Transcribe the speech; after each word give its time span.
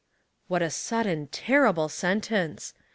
What 0.47 0.63
a 0.63 0.71
sudden, 0.71 1.27
terrible 1.27 1.87
sentence! 1.87 2.73